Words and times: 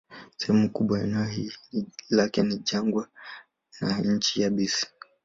Sehemu 0.37 0.69
kubwa 0.69 0.99
ya 0.99 1.03
eneo 1.05 1.51
lake 2.09 2.43
ni 2.43 2.57
jangwa 2.57 3.07
na 3.81 3.99
nchi 4.01 4.41
yabisi. 4.41 4.85